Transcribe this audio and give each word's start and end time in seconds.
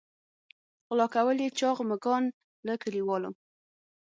غلا 0.87 1.07
کول 1.15 1.37
یې 1.43 1.49
چاغ 1.59 1.77
مږان 1.89 2.23
له 2.67 2.73
کلیوالو. 2.83 3.31